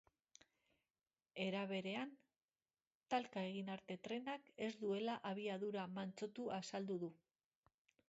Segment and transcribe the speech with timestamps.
[1.45, 2.15] Era berean,
[3.15, 7.17] talka egin arte trenak ez duela abiadura mantsotu azaldu du.